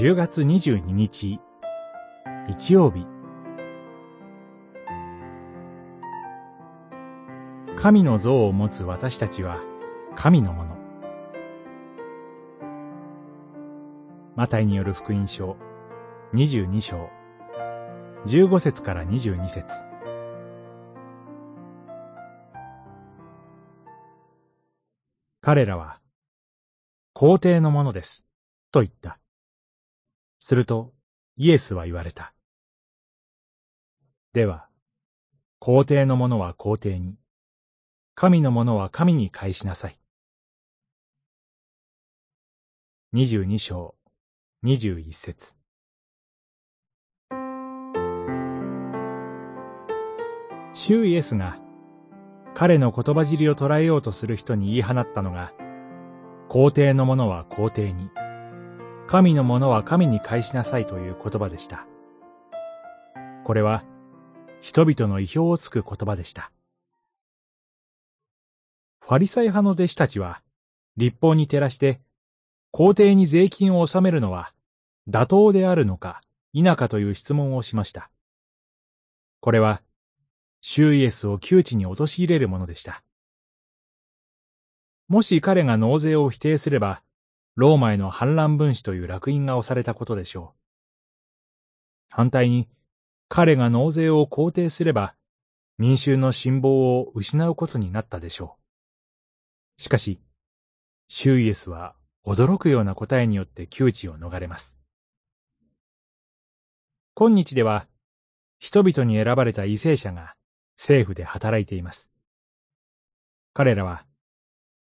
[0.00, 1.38] 10月22日、
[2.48, 3.06] 日曜日。
[7.76, 9.60] 神の像を持つ私たちは
[10.14, 10.78] 神のもの。
[14.36, 15.58] マタイによる福音書
[16.32, 17.10] 22章
[18.24, 19.84] 15節から22節
[25.42, 26.00] 彼らは
[27.12, 28.24] 皇帝のものです、
[28.72, 29.18] と言った。
[30.40, 30.92] すると、
[31.36, 32.34] イエスは言われた。
[34.32, 34.68] では、
[35.58, 37.18] 皇帝のものは皇帝に、
[38.14, 40.00] 神のものは神に返しなさい。
[43.12, 43.94] 二十二章、
[44.62, 45.56] 二十一節。
[50.72, 51.58] 主イエスが、
[52.54, 55.52] 彼の言葉尻を捉えようとする人に言い放ったのが、
[56.48, 58.10] 皇帝のものは皇帝に、
[59.10, 61.84] 神のものは神に返しなさいという言葉でした。
[63.42, 63.82] これは、
[64.60, 66.52] 人々の意表をつく言葉でした。
[69.00, 70.42] ファリサイ派の弟子たちは、
[70.96, 72.00] 立法に照らして、
[72.70, 74.52] 皇帝に税金を納めるのは、
[75.08, 76.20] 妥当であるのか、
[76.52, 78.12] 否かという質問をしました。
[79.40, 79.82] これは、
[80.60, 83.02] シュイエスを窮地に陥れるものでした。
[85.08, 87.02] もし彼が納税を否定すれば、
[87.56, 90.60] ローマへの反乱分子という烙印が押されたことでしょう。
[92.10, 92.68] 反対に、
[93.28, 95.14] 彼が納税を肯定すれば、
[95.78, 98.56] 民衆の辛抱を失うことになったでしょ
[99.78, 99.82] う。
[99.82, 100.20] しかし、
[101.08, 101.94] シュイエスは
[102.26, 104.76] 驚くような答えによって窮地を逃れます。
[107.14, 107.86] 今日では、
[108.58, 110.34] 人々に選ばれた為政者が
[110.76, 112.10] 政府で働いています。
[113.52, 114.04] 彼らは、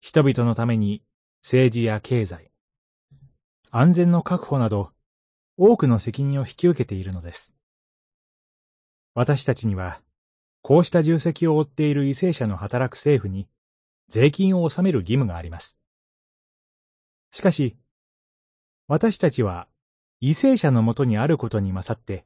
[0.00, 1.02] 人々のために
[1.42, 2.50] 政治や経済、
[3.70, 4.92] 安全の確保など、
[5.56, 7.54] 多くの責任を引き受けているのです。
[9.14, 10.00] 私たちには、
[10.62, 13.48] こうした重責を負っている為政者の働く政府に、
[14.08, 15.78] 税金を納める義務があります。
[17.30, 17.76] しかし、
[18.86, 19.68] 私たちは、
[20.20, 22.24] 為政者のもとにあることに勝って、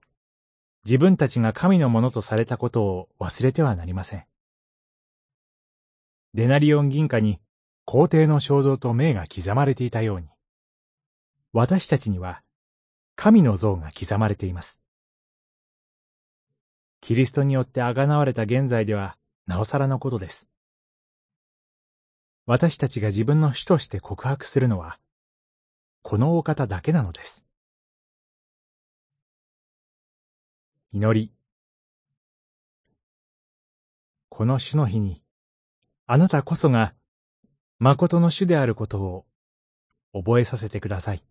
[0.84, 4.24] 自分たちが神のものとされたことを忘れてはなりません。
[6.34, 7.40] デナリオン銀貨に
[7.84, 10.28] 皇帝の肖像と名が刻まれていたように、
[11.52, 12.42] 私たちには
[13.16, 14.80] 神の像が刻まれています。
[17.00, 19.16] キリストによってあがなわれた現在では、
[19.46, 20.48] なおさらのことです。
[22.46, 24.98] 私たちが自分の主として告白するのは、
[26.02, 27.44] このお方だけなのです。
[30.92, 31.32] 祈り。
[34.28, 35.22] この主の日に、
[36.06, 36.94] あなたこそが、
[37.84, 39.26] 誠の主であることを
[40.14, 41.22] 覚えさせてください。